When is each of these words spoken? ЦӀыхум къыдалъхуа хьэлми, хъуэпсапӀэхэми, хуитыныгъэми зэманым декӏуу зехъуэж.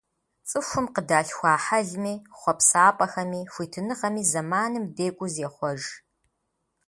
ЦӀыхум 0.49 0.85
къыдалъхуа 0.95 1.53
хьэлми, 1.63 2.13
хъуэпсапӀэхэми, 2.39 3.41
хуитыныгъэми 3.53 4.23
зэманым 4.31 4.85
декӏуу 4.95 5.29
зехъуэж. 5.33 5.81